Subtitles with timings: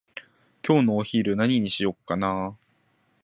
[0.65, 2.53] 今日のお昼何にしようかなー？